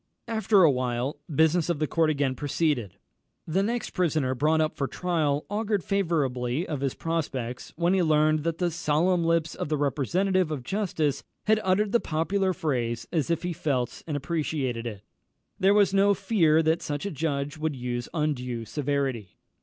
After 0.27 0.63
a 0.63 0.71
while 0.71 1.19
the 1.29 1.35
business 1.35 1.69
of 1.69 1.77
the 1.77 1.85
court 1.85 2.09
again 2.09 2.33
proceeded. 2.33 2.95
The 3.45 3.61
next 3.61 3.91
prisoner 3.91 4.33
brought 4.33 4.59
up 4.59 4.75
for 4.75 4.87
trial 4.87 5.45
augured 5.47 5.83
favourably 5.83 6.67
of 6.67 6.81
his 6.81 6.95
prospects 6.95 7.71
when 7.75 7.93
he 7.93 8.01
learned 8.01 8.43
that 8.43 8.57
the 8.57 8.71
solemn 8.71 9.23
lips 9.23 9.53
of 9.53 9.69
the 9.69 9.77
representative 9.77 10.49
of 10.49 10.63
justice 10.63 11.23
had 11.43 11.61
uttered 11.63 11.91
the 11.91 11.99
popular 11.99 12.51
phrase 12.51 13.07
as 13.11 13.29
if 13.29 13.43
he 13.43 13.53
felt 13.53 14.01
and 14.07 14.17
appreciated 14.17 14.87
it. 14.87 15.03
There 15.59 15.75
was 15.75 15.93
no 15.93 16.15
fear 16.15 16.63
that 16.63 16.81
such 16.81 17.05
a 17.05 17.11
judge 17.11 17.59
would 17.59 17.75
use 17.75 18.09
undue 18.11 18.65
severity. 18.65 19.37